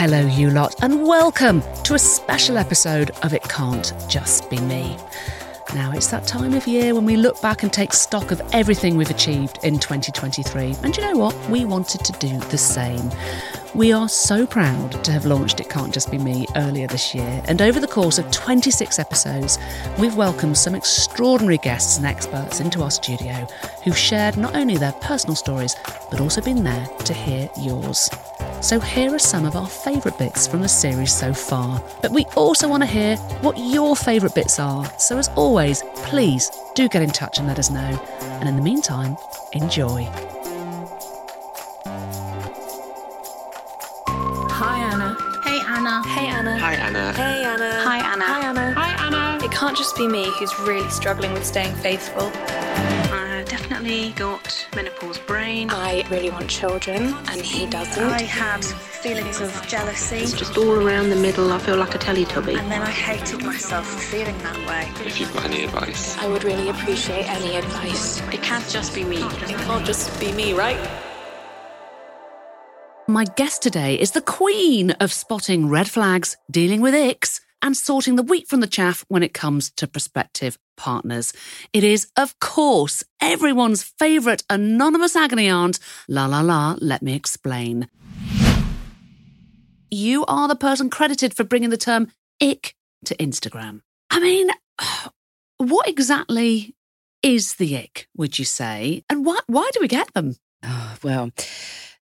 [0.00, 4.96] Hello, you lot, and welcome to a special episode of It Can't Just Be Me.
[5.74, 8.96] Now, it's that time of year when we look back and take stock of everything
[8.96, 10.76] we've achieved in 2023.
[10.84, 11.34] And you know what?
[11.50, 13.10] We wanted to do the same.
[13.74, 17.42] We are so proud to have launched It Can't Just Be Me earlier this year,
[17.46, 19.58] and over the course of 26 episodes,
[19.98, 23.48] we've welcomed some extraordinary guests and experts into our studio
[23.82, 25.74] who've shared not only their personal stories,
[26.08, 28.08] but also been there to hear yours.
[28.60, 31.82] So, here are some of our favourite bits from the series so far.
[32.02, 34.84] But we also want to hear what your favourite bits are.
[34.98, 38.00] So, as always, please do get in touch and let us know.
[38.40, 39.16] And in the meantime,
[39.52, 40.08] enjoy.
[44.50, 45.16] Hi, Anna.
[45.44, 46.02] Hey Anna.
[46.08, 46.58] Hey, Anna.
[46.58, 47.12] Hi, Anna.
[47.12, 47.82] Hey, Anna.
[47.84, 48.24] Hi Anna.
[48.24, 48.72] Hi, Anna.
[48.74, 49.44] Hi Anna.
[49.44, 52.30] It can't just be me who's really struggling with staying faithful.
[53.68, 55.68] I definitely got menopause brain.
[55.68, 58.02] I really want children, and he doesn't.
[58.02, 61.98] I had feelings of jealousy, It's Just all around the middle, I feel like a
[61.98, 62.58] Teletubby.
[62.58, 64.90] and then I hated myself for feeling that way.
[65.06, 66.16] If you've got any advice.
[66.16, 68.22] I would really appreciate any advice.
[68.32, 69.18] It can't just be me.
[69.18, 70.80] It can't just be me, right?
[73.06, 78.16] My guest today is the queen of spotting red flags, dealing with icks, and sorting
[78.16, 81.34] the wheat from the chaff when it comes to prospective partners.
[81.74, 85.78] It is, of course, everyone's favourite anonymous agony aunt.
[86.08, 87.88] La la la, let me explain.
[89.90, 93.82] You are the person credited for bringing the term ick to Instagram.
[94.10, 94.48] I mean,
[95.58, 96.74] what exactly
[97.22, 99.02] is the ick, would you say?
[99.10, 100.36] And why, why do we get them?
[100.62, 101.30] Oh, well,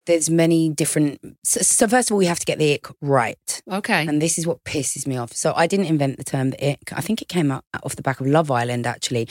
[0.05, 1.19] there's many different.
[1.43, 4.05] So, so first of all, we have to get the ick right, Okay.
[4.07, 5.33] and this is what pisses me off.
[5.33, 6.93] So I didn't invent the term the ick.
[6.93, 9.27] I think it came out off the back of Love Island, actually.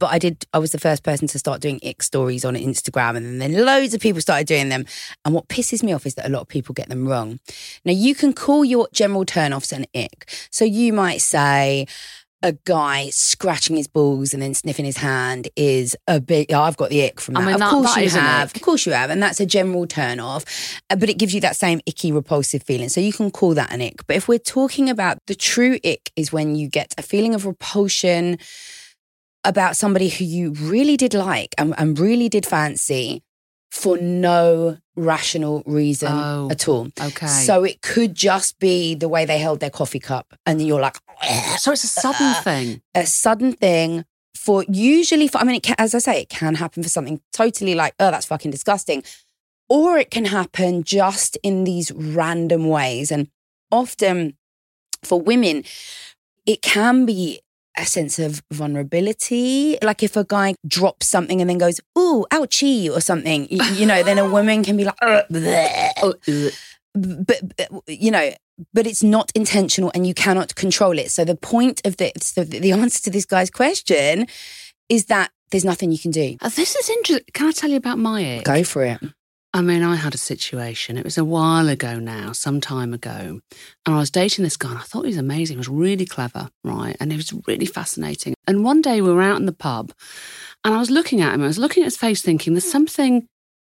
[0.00, 0.44] But I did.
[0.52, 3.94] I was the first person to start doing ick stories on Instagram, and then loads
[3.94, 4.84] of people started doing them.
[5.24, 7.38] And what pisses me off is that a lot of people get them wrong.
[7.84, 10.28] Now you can call your general turnoffs an ick.
[10.50, 11.86] So you might say.
[12.46, 16.52] A guy scratching his balls and then sniffing his hand is a bit.
[16.52, 17.46] Oh, I've got the ick from I that.
[17.46, 18.54] mean, of that- course that you have.
[18.54, 20.44] Of course you have, and that's a general turn off.
[20.90, 22.90] Uh, But it gives you that same icky, repulsive feeling.
[22.90, 24.06] So you can call that an ick.
[24.06, 27.46] But if we're talking about the true ick, is when you get a feeling of
[27.46, 28.38] repulsion
[29.42, 33.22] about somebody who you really did like and, and really did fancy
[33.70, 36.88] for no rational reason Oh, at all.
[37.00, 37.26] Okay.
[37.26, 40.80] So it could just be the way they held their coffee cup, and then you're
[40.80, 40.96] like,
[41.58, 42.82] So it's a sudden Uh, thing.
[42.94, 44.04] a sudden thing
[44.36, 47.20] for usually for I mean it can, as I say it can happen for something
[47.32, 49.02] totally like oh that's fucking disgusting
[49.68, 53.28] or it can happen just in these random ways and
[53.70, 54.36] often
[55.02, 55.64] for women
[56.46, 57.40] it can be
[57.76, 62.90] a sense of vulnerability like if a guy drops something and then goes ooh ouchie
[62.90, 64.96] or something you, you know then a woman can be like
[65.30, 66.14] bleh." Oh,
[66.94, 68.32] but, but you know
[68.72, 72.44] but it's not intentional and you cannot control it so the point of this so
[72.44, 74.26] the, the answer to this guy's question
[74.88, 77.26] is that there's nothing you can do Uh, this is interesting.
[77.32, 78.44] Can I tell you about my ick?
[78.44, 79.00] go for it
[79.56, 80.98] I mean, I had a situation.
[80.98, 83.40] It was a while ago now, some time ago.
[83.86, 85.54] And I was dating this guy and I thought he was amazing.
[85.54, 86.96] He was really clever, right?
[86.98, 88.34] And he was really fascinating.
[88.48, 89.92] And one day we were out in the pub
[90.64, 91.42] and I was looking at him.
[91.42, 93.28] I was looking at his face thinking, there's something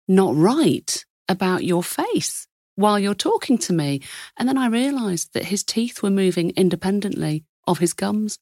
[0.08, 4.00] not right about your face while you're talking to me.
[4.36, 8.38] And then I realized that his teeth were moving independently of his gums.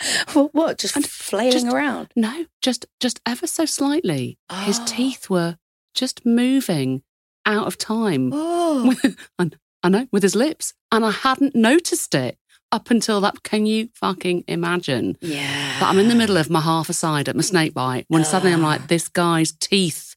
[0.34, 4.38] what, what just And flailing just- around No, just just ever so slightly.
[4.52, 4.84] His Oh.
[4.88, 5.56] teeth were
[5.94, 7.02] just moving
[7.46, 8.30] out of time.
[8.32, 8.94] oh
[9.38, 9.50] I
[9.82, 10.72] I know, with his lips.
[10.90, 12.38] And I hadn't noticed it
[12.72, 13.42] up until that.
[13.42, 17.28] Can you fucking imagine yeah But I'm in the middle of my half a side
[17.28, 18.68] at my snake bite when suddenly I'm Ah.
[18.68, 20.14] like, this guy's teeth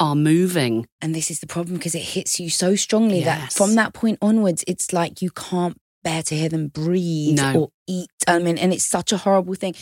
[0.00, 0.86] are moving.
[1.02, 4.16] and this is the problem because it hits you so strongly that from that point
[4.22, 7.52] onwards it's like you can't bear to hear them breathe No.
[7.60, 9.74] or eat i mean and it's such a horrible thing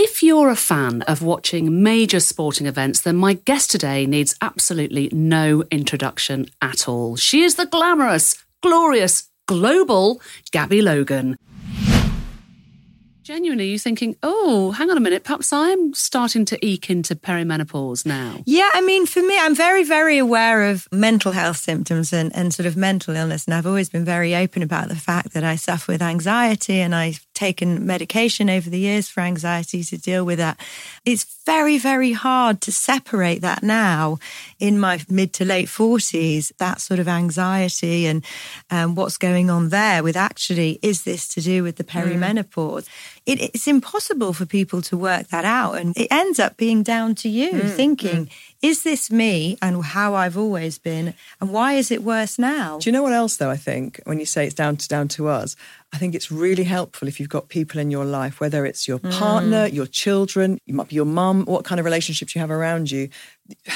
[0.00, 5.08] If you're a fan of watching major sporting events, then my guest today needs absolutely
[5.10, 7.16] no introduction at all.
[7.16, 10.22] She is the glamorous, glorious, global
[10.52, 11.34] Gabby Logan.
[13.24, 18.06] Genuinely, you're thinking, oh, hang on a minute, perhaps I'm starting to eke into perimenopause
[18.06, 18.40] now.
[18.46, 22.54] Yeah, I mean, for me, I'm very, very aware of mental health symptoms and, and
[22.54, 23.44] sort of mental illness.
[23.46, 26.94] And I've always been very open about the fact that I suffer with anxiety and
[26.94, 30.58] I've taken medication over the years for anxiety to deal with that.
[31.04, 34.18] It's very, very hard to separate that now
[34.58, 38.24] in my mid to late 40s, that sort of anxiety and
[38.70, 41.98] um, what's going on there with actually, is this to do with the hmm.
[41.98, 42.86] perimenopause?
[43.24, 45.78] It, it's impossible for people to work that out.
[45.78, 47.58] And it ends up being down to you hmm.
[47.60, 47.68] Hmm.
[47.68, 51.14] thinking, is this me and how I've always been?
[51.40, 52.78] And why is it worse now?
[52.78, 53.50] Do you know what else though?
[53.50, 55.54] I think when you say it's down to down to us,
[55.92, 58.98] I think it's really helpful if you've got people in your life, whether it's your
[58.98, 59.12] mm.
[59.12, 62.90] partner, your children, you might be your mum, what kind of relationships you have around
[62.90, 63.08] you,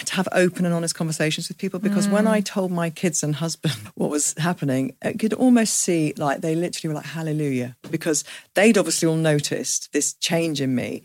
[0.05, 1.79] to have open and honest conversations with people.
[1.79, 2.31] Because when mm.
[2.31, 6.57] I told my kids and husband what was happening, I could almost see like they
[6.57, 8.25] literally were like, hallelujah, because
[8.55, 11.05] they'd obviously all noticed this change in me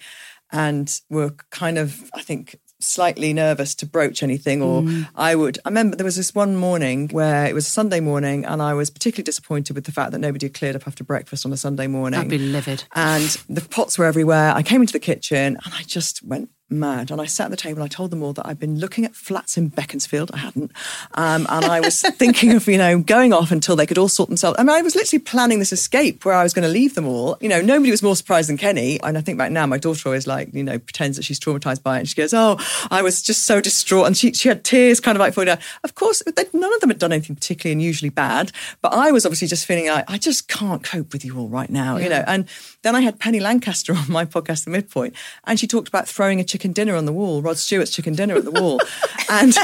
[0.52, 5.08] and were kind of, I think, slightly nervous to broach anything or mm.
[5.16, 8.46] I would I remember there was this one morning where it was a Sunday morning
[8.46, 11.46] and I was particularly disappointed with the fact that nobody had cleared up after breakfast
[11.46, 12.20] on a Sunday morning.
[12.20, 12.84] I'd be livid.
[12.94, 14.54] And the pots were everywhere.
[14.54, 17.12] I came into the kitchen and I just went mad.
[17.12, 19.06] And I sat at the table and I told them all that I'd been looking
[19.06, 20.32] at flats in Beaconsfield.
[20.34, 20.72] I hadn't.
[21.14, 24.30] Um, and I was thinking of, you know, going off until they could all sort
[24.30, 24.58] themselves.
[24.60, 27.08] I mean, I was literally planning this escape where I was going to leave them
[27.08, 27.38] all.
[27.40, 29.00] You know, nobody was more surprised than Kenny.
[29.02, 31.84] And I think back now, my daughter always like, you know, pretends that she's traumatized
[31.84, 32.00] by it.
[32.00, 32.58] And she goes, Oh,
[32.92, 34.08] I was just so distraught.
[34.08, 35.60] And she, she had tears kind of like falling down.
[35.84, 38.52] Of course, they, none of them had done anything particularly unusually bad.
[38.82, 41.70] But I was obviously just feeling like, I just can't cope with you all right
[41.70, 42.24] now, you know.
[42.28, 42.48] And
[42.82, 45.16] then I had Penny Lancaster on my podcast, The Midpoint,
[45.46, 48.36] and she talked about throwing a chicken dinner on the wall, Rod Stewart's chicken dinner
[48.36, 48.80] at the wall.
[49.30, 49.56] and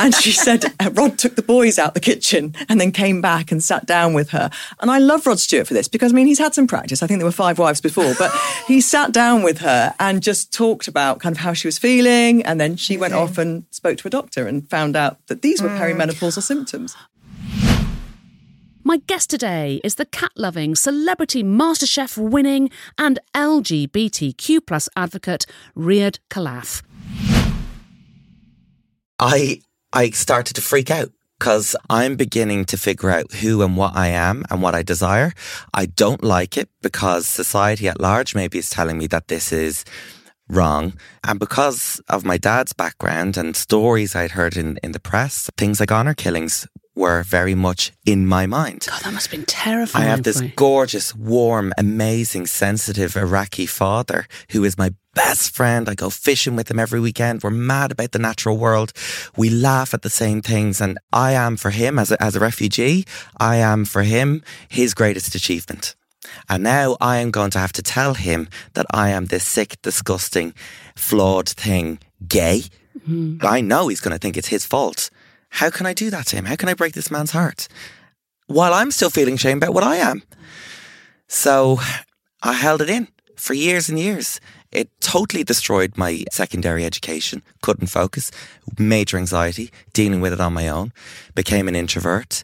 [0.00, 3.50] and she said uh, Rod took the boys out the kitchen and then came back
[3.50, 4.50] and sat down with her.
[4.80, 7.02] And I love Rod Stewart for this because I mean he's had some practice.
[7.02, 8.32] I think there were five wives before, but
[8.66, 12.42] he sat down with her and just talked about kind of how she was feeling.
[12.44, 15.62] And then she went off and spoke to a doctor and found out that these
[15.62, 16.96] were perimenopausal symptoms.
[18.86, 25.44] My guest today is the cat loving, celebrity MasterChef winning, and LGBTQ plus advocate
[25.76, 26.84] Riyadh Khalaf.
[29.18, 29.60] I
[29.92, 34.06] I started to freak out because I'm beginning to figure out who and what I
[34.06, 35.32] am and what I desire.
[35.74, 39.84] I don't like it because society at large maybe is telling me that this is
[40.48, 40.92] wrong.
[41.24, 45.80] And because of my dad's background and stories I'd heard in, in the press, things
[45.80, 48.86] like honor killings were very much in my mind.
[48.90, 50.06] God, that must have been terrifying.
[50.06, 55.88] I have this gorgeous, warm, amazing, sensitive Iraqi father who is my best friend.
[55.88, 57.42] I go fishing with him every weekend.
[57.42, 58.92] We're mad about the natural world.
[59.36, 60.80] We laugh at the same things.
[60.80, 63.04] And I am for him as a, as a refugee,
[63.38, 65.94] I am for him his greatest achievement.
[66.48, 69.80] And now I am going to have to tell him that I am this sick,
[69.82, 70.54] disgusting,
[70.96, 72.62] flawed thing, gay.
[72.98, 73.46] Mm-hmm.
[73.46, 75.10] I know he's going to think it's his fault.
[75.50, 76.44] How can I do that to him?
[76.44, 77.68] How can I break this man's heart?
[78.46, 80.22] While I'm still feeling shame about what I am.
[81.28, 81.78] So
[82.42, 84.40] I held it in for years and years.
[84.72, 88.30] It totally destroyed my secondary education, couldn't focus,
[88.78, 90.92] major anxiety, dealing with it on my own,
[91.34, 92.42] became an introvert,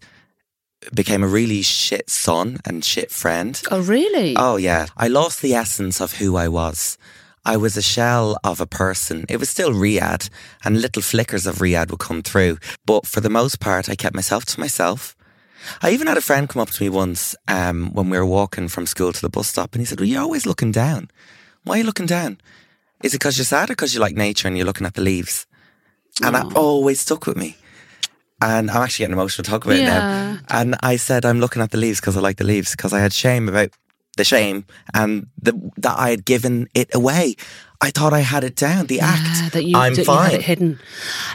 [0.94, 3.60] became a really shit son and shit friend.
[3.70, 4.34] Oh, really?
[4.37, 4.87] Oh, yeah.
[4.96, 6.96] I lost the essence of who I was.
[7.44, 9.24] I was a shell of a person.
[9.28, 10.28] It was still Riyadh,
[10.64, 12.58] and little flickers of Riyadh would come through.
[12.86, 15.16] But for the most part, I kept myself to myself.
[15.82, 18.68] I even had a friend come up to me once um, when we were walking
[18.68, 21.10] from school to the bus stop, and he said, Well, you're always looking down.
[21.64, 22.40] Why are you looking down?
[23.02, 25.02] Is it because you're sad or because you like nature and you're looking at the
[25.02, 25.46] leaves?
[26.22, 27.56] And that always stuck with me.
[28.40, 30.38] And I'm actually getting emotional talking about it now.
[30.48, 32.98] And I said, I'm looking at the leaves because I like the leaves because I
[33.00, 33.70] had shame about
[34.16, 34.64] the shame
[34.94, 37.36] and the, that I had given it away.
[37.84, 39.54] I thought I had it down, the Yeah, act.
[39.54, 40.34] that you, I'm that you had fine.
[40.36, 40.78] it hidden.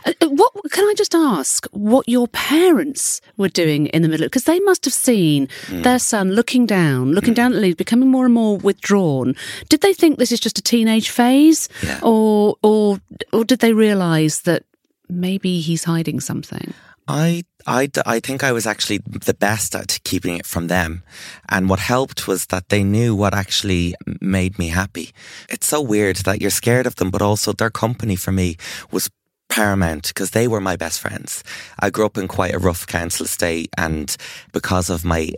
[0.05, 1.65] Uh, uh, what can I just ask?
[1.71, 4.27] What your parents were doing in the middle?
[4.27, 5.81] Because they must have seen Hmm.
[5.81, 9.35] their son looking down, looking down at the leaves, becoming more and more withdrawn.
[9.67, 11.99] Did they think this is just a teenage phase, Yeah.
[12.01, 12.99] or or
[13.33, 14.63] or did they realise that
[15.09, 16.73] maybe he's hiding something?
[17.07, 21.03] I, I, I think I was actually the best at keeping it from them.
[21.49, 25.11] And what helped was that they knew what actually made me happy.
[25.49, 28.57] It's so weird that you're scared of them, but also their company for me
[28.91, 29.09] was
[29.49, 31.43] paramount because they were my best friends.
[31.79, 34.15] I grew up in quite a rough council estate and
[34.51, 35.31] because of my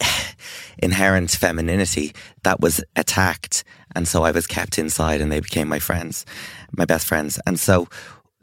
[0.78, 2.12] inherent femininity
[2.42, 3.62] that was attacked
[3.94, 6.26] and so I was kept inside and they became my friends
[6.76, 7.88] my best friends and so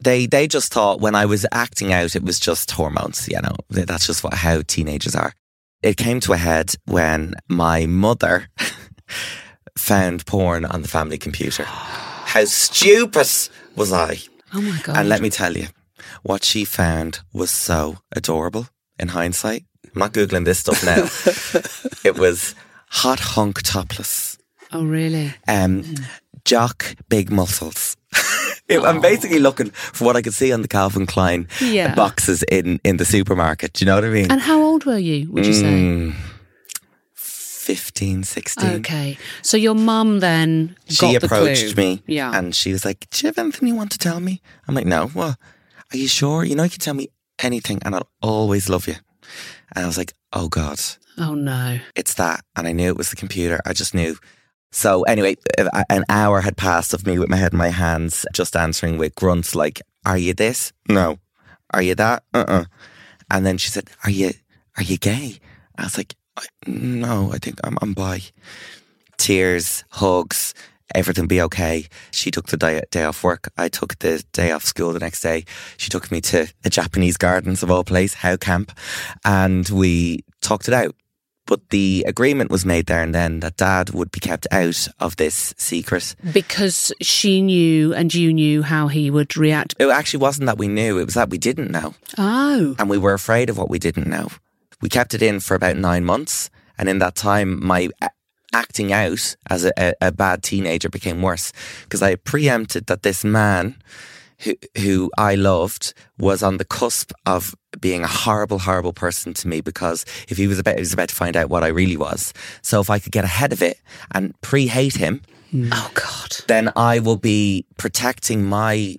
[0.02, 3.56] they they just thought when I was acting out it was just hormones you know
[3.70, 5.34] that's just what how teenagers are
[5.82, 8.48] it came to a head when my mother
[9.78, 13.28] found porn on the family computer how stupid
[13.76, 14.20] was I
[14.54, 14.98] Oh my god!
[14.98, 15.68] and let me tell you,
[16.24, 19.64] what she found was so adorable in hindsight.
[19.86, 21.06] I'm not Googling this stuff now.
[22.10, 22.56] it was
[22.90, 24.40] hot hunk topless,
[24.74, 25.34] oh really?
[25.48, 25.84] um,
[26.46, 27.96] jock big muscles.
[28.76, 31.96] It- I'm basically looking for what I could see on the Calvin Klein Yeah.
[31.96, 33.74] boxes in, in the supermarket.
[33.74, 34.32] Do you know what I mean?
[34.32, 35.32] And how old were you?
[35.32, 35.64] Would you say?
[35.66, 36.14] Mm,
[37.14, 38.70] 15, 16.
[38.80, 39.18] Okay.
[39.42, 41.84] So your mum then She got the approached clue.
[41.84, 42.32] me Yeah.
[42.38, 44.42] and she was like, Do you have anything you want to tell me?
[44.68, 45.10] I'm like, No.
[45.14, 45.36] Well,
[45.92, 46.44] are you sure?
[46.44, 47.10] You know, you can tell me
[47.40, 48.96] anything and I'll always love you.
[49.76, 50.80] And I was like, Oh God,
[51.18, 51.80] oh no.
[51.96, 52.44] it's that.
[52.56, 53.60] And I knew it was the computer.
[53.66, 54.16] I just knew.
[54.72, 55.36] So anyway,
[55.90, 59.16] an hour had passed of me with my head in my hands, just answering with
[59.16, 60.74] grunts like, "Are you this?
[60.88, 61.18] No.
[61.72, 62.24] Are you that?
[62.34, 62.66] Uh uh
[63.32, 64.32] And then she said, "Are you
[64.78, 65.40] are you gay?"
[65.78, 66.16] I was like,
[66.68, 68.22] "No, I think I'm I'm bi."
[69.18, 70.54] Tears, hugs,
[70.96, 71.88] everything be okay.
[72.12, 73.52] She took the day, day off work.
[73.58, 75.46] I took the day off school the next day.
[75.78, 78.72] She took me to the Japanese gardens of all place, How Camp,
[79.26, 80.96] and we talked it out.
[81.50, 85.16] But the agreement was made there and then that dad would be kept out of
[85.16, 86.16] this secret.
[86.32, 89.74] Because she knew and you knew how he would react.
[89.80, 91.96] It actually wasn't that we knew, it was that we didn't know.
[92.20, 92.76] Oh.
[92.78, 94.28] And we were afraid of what we didn't know.
[94.80, 96.52] We kept it in for about nine months.
[96.78, 97.90] And in that time, my
[98.54, 101.52] acting out as a, a, a bad teenager became worse
[101.82, 103.76] because I preempted that this man
[104.40, 109.48] who, who I loved was on the cusp of being a horrible, horrible person to
[109.48, 111.98] me because if he was about, he was about to find out what I really
[111.98, 112.34] was.
[112.62, 113.80] So if I could get ahead of it
[114.12, 115.70] and pre-hate him, hmm.
[115.72, 116.38] Oh God.
[116.48, 118.96] then I will be protecting my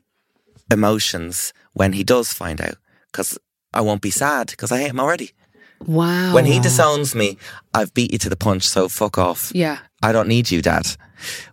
[0.70, 2.76] emotions when he does find out
[3.10, 3.38] because
[3.72, 5.30] I won't be sad because I hate him already.
[5.86, 6.34] Wow.
[6.34, 7.38] When he disowns me,
[7.74, 9.50] I've beat you to the punch, so fuck off.
[9.54, 9.78] Yeah.
[10.02, 10.86] I don't need you, dad.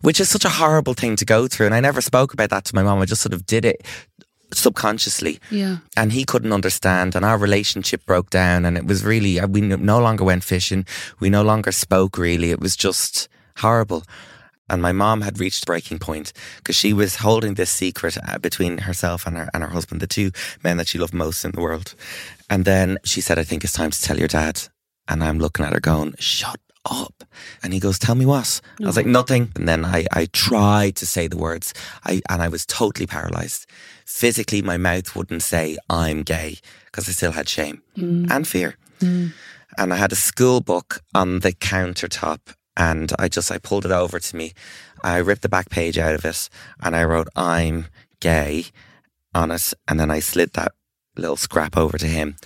[0.01, 1.65] Which is such a horrible thing to go through.
[1.67, 2.99] And I never spoke about that to my mom.
[3.01, 3.85] I just sort of did it
[4.53, 5.39] subconsciously.
[5.51, 5.77] Yeah.
[5.95, 7.15] And he couldn't understand.
[7.15, 8.65] And our relationship broke down.
[8.65, 10.85] And it was really, uh, we no- no longer went fishing.
[11.19, 12.51] We no longer spoke really.
[12.51, 14.03] It was just horrible.
[14.69, 18.79] And my mom had reached breaking point because she was holding this secret uh, between
[18.79, 20.31] herself and her and her husband, the two
[20.63, 21.95] men that she loved most in the world.
[22.49, 24.67] And then she said, "I think it's time to tell your dad."
[25.07, 26.59] And I'm looking at her, going, "Shut
[26.89, 27.23] up!"
[27.63, 30.95] And he goes, "Tell me what?" I was like, "Nothing." And then I I tried
[30.97, 33.65] to say the words, I and I was totally paralyzed.
[34.05, 37.81] Physically, my mouth wouldn't say I'm gay because I still had shame
[38.31, 38.75] and fear.
[39.77, 42.39] And I had a school book on the countertop
[42.77, 44.53] and I just, I pulled it over to me.
[45.03, 46.47] I ripped the back page out of it
[46.79, 47.87] and I wrote, I'm
[48.19, 48.65] gay
[49.33, 49.73] on it.
[49.87, 50.73] And then I slid that
[51.17, 52.37] little scrap over to him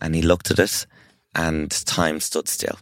[0.00, 0.86] and he looked at it
[1.34, 2.78] and time stood still.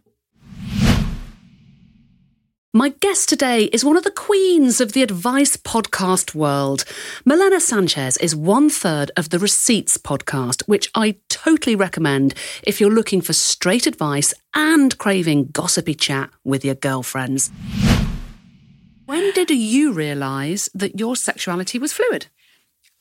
[2.78, 6.84] My guest today is one of the queens of the advice podcast world.
[7.24, 12.94] Milena Sanchez is one third of the Receipts podcast, which I totally recommend if you're
[12.94, 17.50] looking for straight advice and craving gossipy chat with your girlfriends.
[19.06, 22.28] When did you realise that your sexuality was fluid?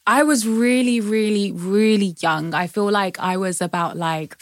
[0.07, 2.55] I was really, really, really young.
[2.55, 4.39] I feel like I was about like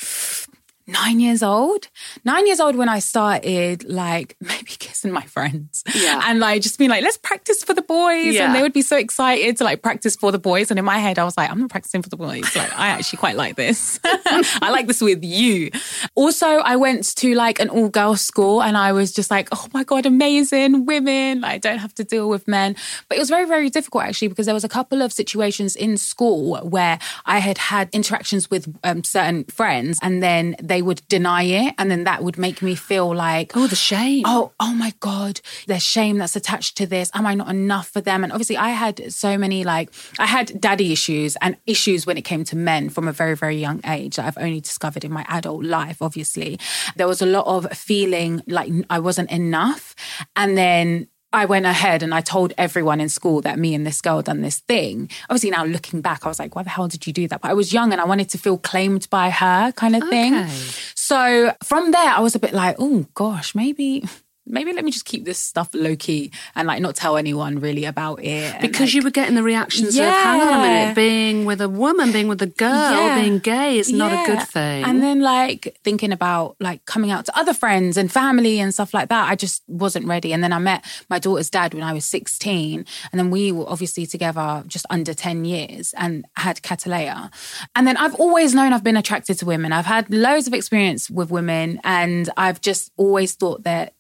[0.88, 1.88] nine years old.
[2.24, 5.84] Nine years old when I started like maybe kissing my friends.
[5.94, 6.22] Yeah.
[6.26, 8.36] And like just being like, let's practice for the boys.
[8.36, 8.46] Yeah.
[8.46, 10.70] And they would be so excited to like practice for the boys.
[10.70, 12.56] And in my head, I was like, I'm not practicing for the boys.
[12.56, 14.00] Like, I actually quite like this.
[14.06, 15.72] I like this with you.
[16.16, 19.68] Also, I went to like an all girls school and I was just like, oh
[19.74, 21.42] my God, amazing women.
[21.42, 22.76] Like, I don't have to deal with men.
[23.10, 25.98] But it was very, very difficult actually because there was a couple of situations in
[25.98, 31.44] school where I had had interactions with um, certain friends and then they would deny
[31.44, 31.76] it.
[31.78, 34.24] And then that would make me feel like, Oh, the shame.
[34.26, 37.12] oh, oh my God, there's shame that's attached to this.
[37.14, 38.24] Am I not enough for them?
[38.24, 39.90] And obviously, I had so many, like,
[40.20, 43.58] I had daddy issues and issues when it came to men from a very, very
[43.58, 46.60] young age that I've only discovered in my adult life, obviously.
[46.96, 49.96] There was a lot of feeling like I wasn't enough.
[50.36, 54.00] And then I went ahead and I told everyone in school that me and this
[54.00, 55.10] girl done this thing.
[55.30, 57.42] Obviously, now looking back, I was like, why the hell did you do that?
[57.42, 60.34] But I was young and I wanted to feel claimed by her, kind of thing.
[60.34, 60.50] Okay.
[60.96, 64.06] So from there, I was a bit like, oh gosh, maybe.
[64.48, 67.86] Maybe let me just keep this stuff low key and like not tell anyone really
[67.86, 68.62] about it.
[68.62, 72.12] Because you were getting the reactions of, hang on a minute, being with a woman,
[72.12, 73.22] being with a girl, Yeah.
[73.22, 74.84] being gay is not a good thing.
[74.84, 78.94] And then like thinking about like coming out to other friends and family and stuff
[78.94, 80.32] like that, I just wasn't ready.
[80.32, 82.86] And then I met my daughter's dad when I was 16.
[83.12, 87.32] And then we were obviously together just under 10 years and had Catalea.
[87.76, 89.72] And then I've always known I've been attracted to women.
[89.72, 93.95] I've had loads of experience with women and I've just always thought that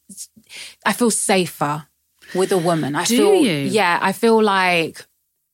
[0.85, 1.87] I feel safer
[2.33, 2.95] with a woman.
[2.95, 3.69] I Do feel you?
[3.69, 5.05] yeah, I feel like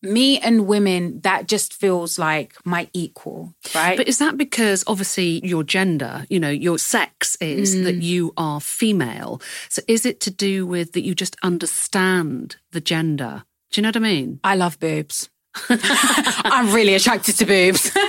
[0.03, 3.95] me and women that just feels like my equal, right?
[3.97, 7.83] But is that because obviously your gender, you know, your sex is Mm.
[7.83, 9.39] that you are female?
[9.69, 13.43] So is it to do with that you just understand the gender?
[13.71, 14.39] Do you know what I mean?
[14.43, 15.29] I love boobs.
[15.69, 17.91] I'm really attracted to boobs.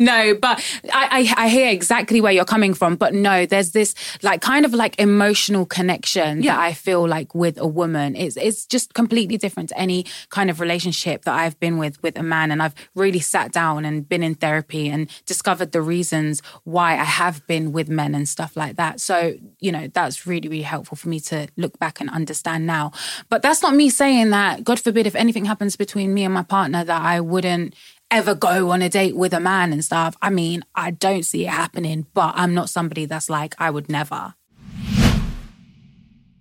[0.00, 2.96] no, but I, I I hear exactly where you're coming from.
[2.96, 6.56] But no, there's this like kind of like emotional connection Yeah.
[6.56, 8.16] that I feel like with a woman.
[8.16, 12.16] It's it's just completely different to any kind of relationship that I've been with with
[12.18, 12.50] a man.
[12.50, 17.04] And I've really sat down and been in therapy and discovered the reasons why I
[17.04, 19.00] have been with men and stuff like that.
[19.00, 22.92] So you know that's really really helpful for me to look back and understand now.
[23.28, 24.64] But that's not me saying that.
[24.64, 27.74] God forbid if anything happens between me and my partner that I wouldn't
[28.12, 30.14] ever go on a date with a man and stuff.
[30.20, 33.88] I mean, I don't see it happening, but I'm not somebody that's like, I would
[33.88, 34.34] never.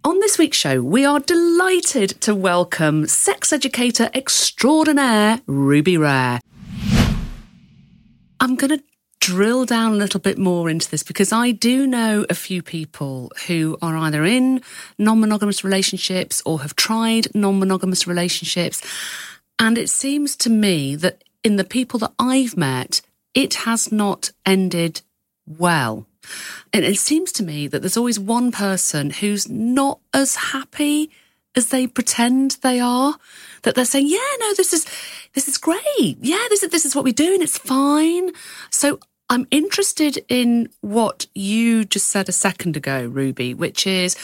[0.04, 6.42] On this week's show, we are delighted to welcome sex educator extraordinaire Ruby Rare.
[8.42, 8.84] I'm going to
[9.22, 13.32] drill down a little bit more into this because I do know a few people
[13.48, 14.62] who are either in
[14.98, 18.82] non monogamous relationships or have tried non monogamous relationships.
[19.60, 23.02] And it seems to me that in the people that I've met,
[23.34, 25.02] it has not ended
[25.46, 26.06] well.
[26.72, 31.10] And it seems to me that there's always one person who's not as happy
[31.56, 33.18] as they pretend they are.
[33.64, 34.86] That they're saying, "Yeah, no, this is
[35.34, 36.18] this is great.
[36.22, 38.32] Yeah, this is this is what we do, and it's fine."
[38.70, 44.16] So I'm interested in what you just said a second ago, Ruby, which is,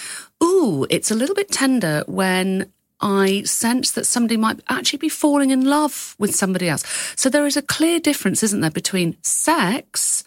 [0.43, 5.51] "Ooh, it's a little bit tender when." I sense that somebody might actually be falling
[5.51, 6.83] in love with somebody else.
[7.15, 10.23] So there is a clear difference, isn't there, between sex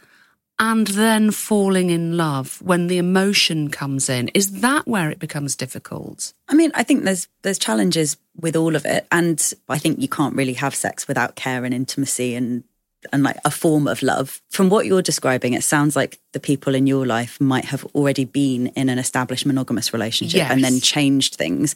[0.61, 4.29] and then falling in love when the emotion comes in.
[4.29, 6.35] Is that where it becomes difficult?
[6.49, 10.09] I mean, I think there's there's challenges with all of it, and I think you
[10.09, 12.62] can't really have sex without care and intimacy and
[13.12, 14.43] and like a form of love.
[14.50, 18.27] From what you're describing, it sounds like the people in your life might have already
[18.27, 21.75] been in an established monogamous relationship and then changed things.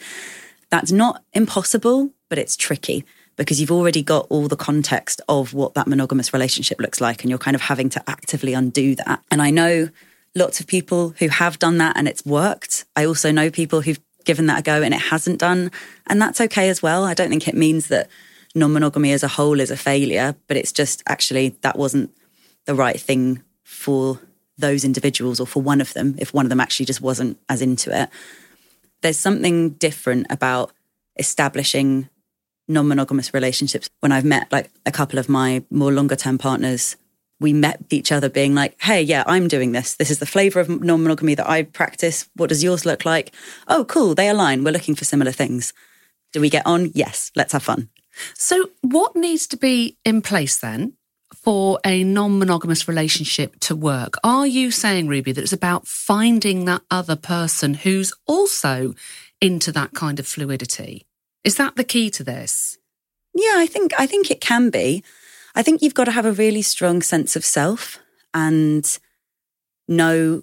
[0.75, 3.05] That's not impossible, but it's tricky
[3.37, 7.31] because you've already got all the context of what that monogamous relationship looks like and
[7.31, 9.23] you're kind of having to actively undo that.
[9.31, 9.89] And I know
[10.35, 12.87] lots of people who have done that and it's worked.
[12.97, 15.71] I also know people who've given that a go and it hasn't done.
[16.09, 17.05] And that's okay as well.
[17.05, 18.11] I don't think it means that
[18.53, 22.11] non monogamy as a whole is a failure, but it's just actually that wasn't
[22.65, 24.19] the right thing for
[24.59, 27.63] those individuals or for one of them, if one of them actually just wasn't as
[27.63, 28.11] into it.
[29.05, 30.73] There's something different about
[31.19, 32.09] establishing
[32.67, 33.91] non monogamous relationships.
[34.01, 36.97] When I've met like a couple of my more longer term partners,
[37.39, 39.95] we met each other being like, hey, yeah, I'm doing this.
[39.97, 42.31] This is the flavor of non monogamy that I practice.
[42.35, 43.35] What does yours look like?
[43.69, 44.15] Oh, cool.
[44.15, 44.65] They align.
[44.65, 45.75] We're looking for similar things.
[46.33, 46.91] Do we get on?
[46.95, 47.31] Yes.
[47.37, 47.91] Let's have fun.
[48.33, 50.95] So, what needs to be in place then
[51.45, 54.15] for a non monogamous relationship to work?
[54.25, 58.95] Are you saying, Ruby, that it's about finding that other person who's also
[59.41, 61.07] into that kind of fluidity?
[61.45, 62.79] Is that the key to this?
[63.35, 65.05] Yeah, I think I think it can be.
[65.55, 67.99] I think you've got to have a really strong sense of self
[68.33, 68.99] and
[69.87, 70.43] know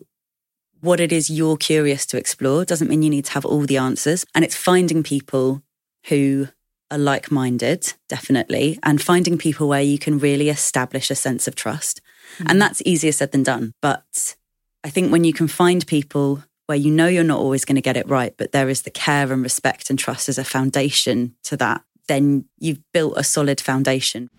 [0.82, 2.66] what it is you're curious to explore.
[2.66, 4.26] Doesn't mean you need to have all the answers.
[4.34, 5.62] And it's finding people
[6.08, 6.48] who
[6.92, 11.56] are like minded, definitely, and finding people where you can really establish a sense of
[11.56, 12.02] trust.
[12.38, 12.46] Hmm.
[12.50, 13.74] And that's easier said than done.
[13.82, 14.36] But
[14.84, 17.82] I think when you can find people where you know you're not always going to
[17.82, 21.36] get it right, but there is the care and respect and trust as a foundation
[21.44, 24.30] to that, then you've built a solid foundation.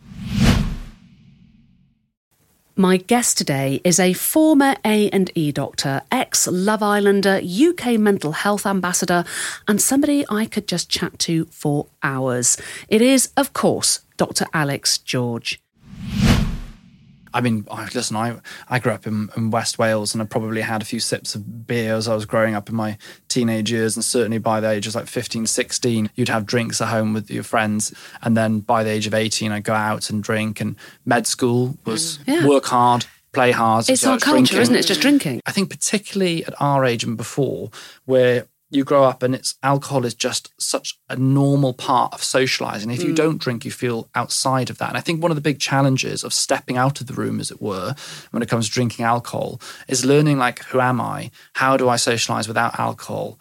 [2.76, 9.24] My guest today is a former A&E doctor, ex-Love Islander, UK mental health ambassador,
[9.68, 12.56] and somebody I could just chat to for hours.
[12.88, 14.46] It is, of course, Dr.
[14.54, 15.60] Alex George.
[17.34, 18.36] I mean, listen, I
[18.68, 21.66] I grew up in, in West Wales and I probably had a few sips of
[21.66, 23.96] beer as I was growing up in my teenage years.
[23.96, 27.30] And certainly by the age of like 15, 16, you'd have drinks at home with
[27.30, 27.94] your friends.
[28.22, 30.60] And then by the age of 18, I'd go out and drink.
[30.60, 32.32] And med school was mm.
[32.32, 32.46] Yeah.
[32.46, 33.88] work hard, play hard.
[33.88, 34.60] It's our culture, drinking.
[34.60, 34.78] isn't it?
[34.78, 35.40] It's just drinking.
[35.46, 37.70] I think particularly at our age and before,
[38.04, 42.90] where you grow up and it's alcohol is just such a normal part of socializing.
[42.90, 43.16] If you Mm.
[43.16, 44.88] don't drink, you feel outside of that.
[44.88, 47.50] And I think one of the big challenges of stepping out of the room, as
[47.50, 47.94] it were,
[48.30, 51.30] when it comes to drinking alcohol, is learning like who am I?
[51.54, 53.38] How do I socialize without alcohol?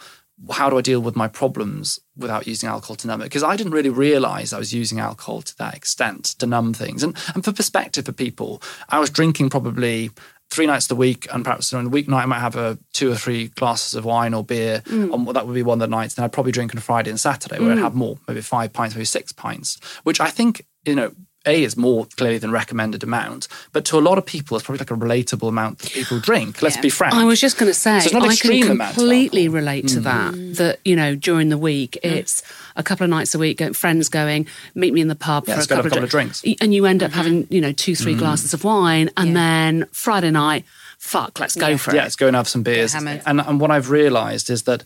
[0.51, 3.25] How do I deal with my problems without using alcohol to numb it?
[3.25, 7.03] Because I didn't really realize I was using alcohol to that extent to numb things.
[7.03, 10.09] And and for perspective for people, I was drinking probably
[10.51, 13.15] three nights a week, and perhaps on the weeknight I might have a two or
[13.15, 14.81] three glasses of wine or beer.
[14.85, 15.11] Mm.
[15.13, 16.13] On, that would be one of the nights.
[16.15, 17.77] Then I'd probably drink on Friday and Saturday, where Mm.
[17.77, 21.11] I'd have more, maybe five pints, maybe six pints, which I think you know
[21.45, 24.79] A is more clearly than recommended amount, but to a lot of people, it's probably
[24.79, 26.61] like a relatable amount that people drink.
[26.61, 27.15] Let's be frank.
[27.15, 29.87] I was just going to say, So it's not I extreme can amount completely relate
[29.89, 30.33] to that.
[30.33, 30.55] Mm.
[30.57, 32.43] That you know, during the week, it's
[32.75, 35.57] a couple of nights a week, friends going, meet me in the pub Yeah, for
[35.57, 37.59] a let's go have couple, a couple of drinks, and you end up having you
[37.61, 38.19] know two, three Mm.
[38.19, 40.63] glasses of wine, and then Friday night,
[40.99, 41.95] fuck, let's go for it.
[41.95, 42.05] yeah, it.
[42.05, 42.93] let's go and have some beers.
[42.93, 43.21] hammered.
[43.25, 44.83] And, and what I've realised is that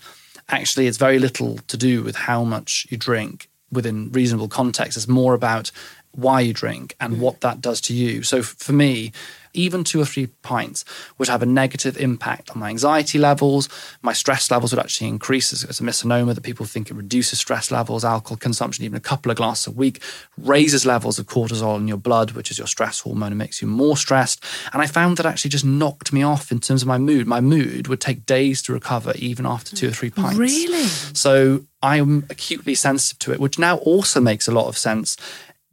[0.47, 4.95] actually it's very little to do with how much you drink within reasonable context.
[4.95, 5.71] It's more about
[6.15, 7.19] why you drink and mm.
[7.19, 8.23] what that does to you.
[8.23, 9.12] So for me,
[9.56, 10.86] even two or three pints
[11.17, 13.69] would have a negative impact on my anxiety levels.
[14.01, 15.51] My stress levels would actually increase.
[15.54, 18.04] It's, it's a misnomer that people think it reduces stress levels.
[18.04, 20.01] Alcohol consumption, even a couple of glasses a week,
[20.38, 23.67] raises levels of cortisol in your blood, which is your stress hormone, and makes you
[23.67, 24.43] more stressed.
[24.73, 27.28] And I found that actually just knocked me off in terms of my mood.
[27.28, 30.38] My mood would take days to recover, even after two or three pints.
[30.38, 30.84] Really?
[30.84, 35.17] So I'm acutely sensitive to it, which now also makes a lot of sense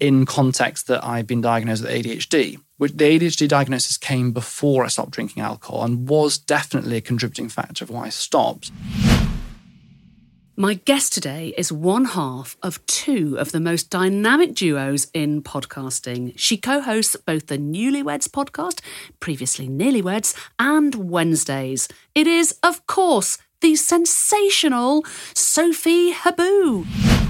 [0.02, 2.58] in context that I've been diagnosed with ADHD.
[2.76, 7.48] Which the ADHD diagnosis came before I stopped drinking alcohol and was definitely a contributing
[7.48, 8.72] factor of why I stopped.
[10.56, 16.32] My guest today is one half of two of the most dynamic duos in podcasting.
[16.36, 18.80] She co hosts both the Newlyweds podcast,
[19.20, 21.86] previously Nearlyweds, and Wednesdays.
[22.12, 27.21] It is, of course, the sensational Sophie Habboo.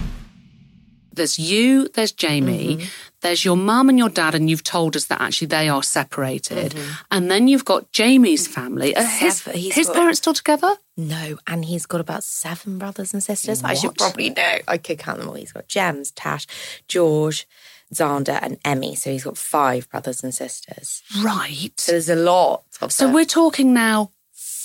[1.12, 2.87] There's you, there's Jamie, mm-hmm.
[3.20, 6.72] there's your mum and your dad, and you've told us that actually they are separated.
[6.72, 6.92] Mm-hmm.
[7.11, 8.96] And then you've got Jamie's family.
[8.96, 10.77] Are his his got- parents still together?
[10.96, 13.64] No, and he's got about seven brothers and sisters.
[13.64, 14.59] I should probably know.
[14.68, 15.35] I could count them all.
[15.35, 16.46] He's got Gems, Tash,
[16.87, 17.48] George,
[17.94, 18.94] Xander, and Emmy.
[18.94, 21.03] So he's got five brothers and sisters.
[21.22, 21.70] Right.
[21.79, 23.14] So there's a lot of So them.
[23.14, 24.11] we're talking now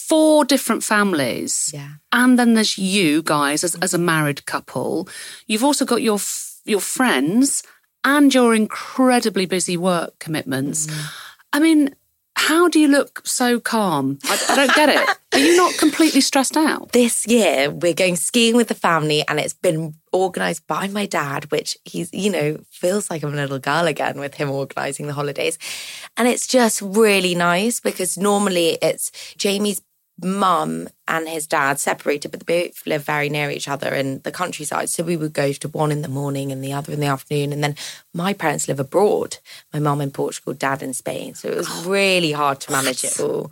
[0.07, 1.71] four different families.
[1.73, 1.89] Yeah.
[2.11, 5.07] And then there's you guys as, as a married couple.
[5.47, 6.19] You've also got your
[6.65, 7.63] your friends
[8.03, 10.87] and your incredibly busy work commitments.
[10.87, 11.13] Mm.
[11.53, 11.95] I mean,
[12.35, 14.19] how do you look so calm?
[14.25, 15.17] I, I don't get it.
[15.33, 16.91] Are you not completely stressed out?
[16.93, 21.51] This year, we're going skiing with the family, and it's been organised by my dad,
[21.51, 25.13] which he's, you know, feels like I'm a little girl again with him organising the
[25.13, 25.57] holidays.
[26.15, 29.81] And it's just really nice because normally it's Jamie's
[30.21, 34.31] mum and his dad separated, but they both live very near each other in the
[34.31, 34.89] countryside.
[34.89, 37.53] So we would go to one in the morning and the other in the afternoon.
[37.53, 37.75] And then
[38.13, 39.37] my parents live abroad,
[39.73, 41.35] my mum in Portugal, dad in Spain.
[41.35, 43.51] So it was oh, really hard to manage it all.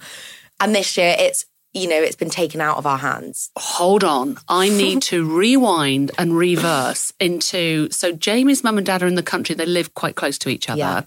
[0.60, 3.52] And this year it's, you know, it's been taken out of our hands.
[3.58, 4.38] Hold on.
[4.48, 7.90] I need to rewind and reverse into.
[7.92, 9.56] So, Jamie's mum and dad are in the country.
[9.56, 10.80] They live quite close to each other.
[10.80, 11.02] Yeah.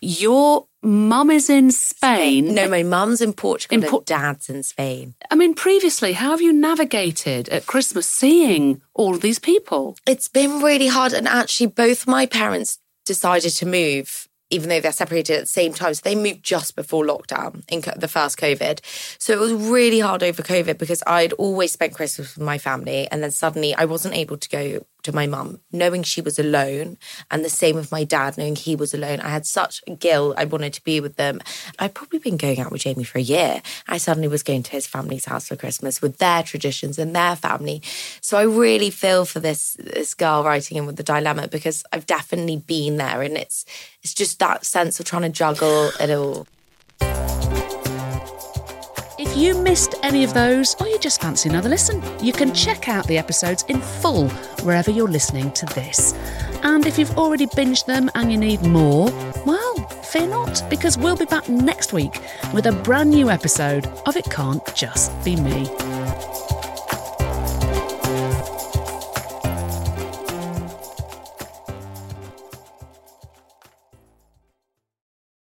[0.00, 2.54] Your mum is in Spain.
[2.54, 5.14] No, my mum's in Portugal In and Por- dad's in Spain.
[5.30, 9.96] I mean, previously, how have you navigated at Christmas seeing all of these people?
[10.06, 11.12] It's been really hard.
[11.12, 15.72] And actually, both my parents decided to move, even though they're separated at the same
[15.72, 15.94] time.
[15.94, 18.80] So they moved just before lockdown in co- the first COVID.
[19.18, 23.08] So it was really hard over COVID because I'd always spent Christmas with my family.
[23.10, 26.98] And then suddenly I wasn't able to go to my mum, knowing she was alone.
[27.30, 29.20] And the same with my dad, knowing he was alone.
[29.20, 30.34] I had such a guilt.
[30.36, 31.40] I wanted to be with them.
[31.78, 33.62] I'd probably been going out with Jamie for a year.
[33.88, 37.36] I suddenly was going to his family's house for Christmas with their traditions and their
[37.36, 37.82] family.
[38.20, 42.06] So I really feel for this this girl writing in with the dilemma because I've
[42.06, 43.64] definitely been there, and it's
[44.02, 46.46] it's just that sense of trying to juggle it all.
[49.32, 52.90] If you missed any of those, or you just fancy another listen, you can check
[52.90, 54.28] out the episodes in full
[54.60, 56.12] wherever you're listening to this.
[56.62, 59.10] And if you've already binged them and you need more,
[59.46, 62.20] well, fear not, because we'll be back next week
[62.52, 66.01] with a brand new episode of It Can't Just Be Me.